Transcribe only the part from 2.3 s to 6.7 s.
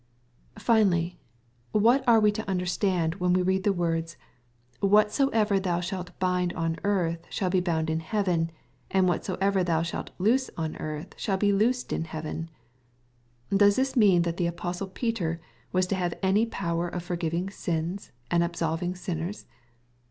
to understand, when we read the words," Whatsoever thou shalt bind